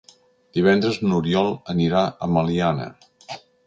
Divendres 0.57 0.97
n'Oriol 1.09 1.53
anirà 1.77 2.05
a 2.29 2.35
Meliana. 2.35 2.93